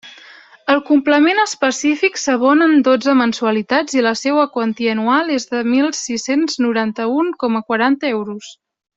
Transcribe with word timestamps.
El 0.73 0.79
complement 0.85 1.39
específic 1.41 2.15
s'abona 2.21 2.67
en 2.69 2.81
dotze 2.87 3.13
mensualitats 3.19 3.97
i 3.99 4.03
la 4.05 4.13
seua 4.21 4.45
quantia 4.55 4.95
anual 4.97 5.29
és 5.39 5.45
de 5.55 5.61
mil 5.75 5.93
sis-cents 5.99 6.57
noranta-un 6.67 7.29
coma 7.45 7.63
quaranta 7.69 8.11
euros. 8.15 8.49